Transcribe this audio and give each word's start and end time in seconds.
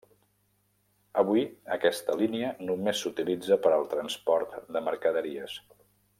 Avui 1.21 1.43
aquesta 1.75 2.15
línia 2.21 2.49
només 2.71 3.03
s'utilitza 3.03 3.59
per 3.67 3.75
al 3.77 3.87
transport 3.93 4.57
de 4.79 4.83
mercaderies. 4.89 5.61